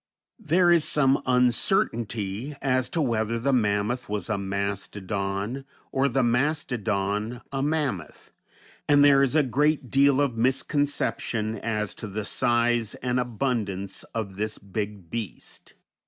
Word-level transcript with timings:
There 0.39 0.71
is 0.71 0.83
some 0.83 1.21
uncertainty 1.27 2.55
as 2.59 2.89
to 2.89 2.99
whether 3.03 3.37
the 3.37 3.53
mammoth 3.53 4.09
was 4.09 4.31
a 4.31 4.37
mastodon, 4.39 5.63
or 5.91 6.09
the 6.09 6.23
mastodon 6.23 7.41
a 7.51 7.61
mammoth, 7.61 8.31
and 8.89 9.03
there 9.05 9.21
is 9.21 9.35
a 9.35 9.43
great 9.43 9.91
deal 9.91 10.19
of 10.19 10.35
misconception 10.35 11.55
as 11.59 11.93
to 11.93 12.07
the 12.07 12.25
size 12.25 12.95
and 12.95 13.19
abundance 13.19 14.01
of 14.05 14.37
this 14.37 14.57
big 14.57 15.11
beast. 15.11 15.75